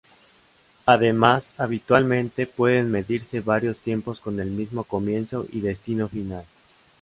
Además, 0.87 1.53
habitualmente, 1.59 2.47
pueden 2.47 2.89
medirse 2.89 3.39
varios 3.39 3.77
tiempos 3.81 4.19
con 4.19 4.39
el 4.39 4.49
mismo 4.49 4.83
comienzo 4.83 5.45
y 5.51 5.61
distinto 5.61 6.09
final. 6.09 6.43